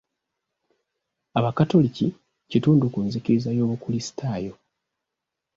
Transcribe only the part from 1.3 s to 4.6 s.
Abakatoliki kitundu ku nzikiriza y'obukrisitaayo.